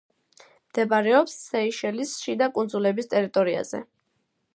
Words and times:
მდებარეობს 0.69 1.35
სეიშელის 1.49 2.13
შიდა 2.21 2.47
კუნძულების 2.57 3.11
ტერიტორიაზე. 3.13 3.83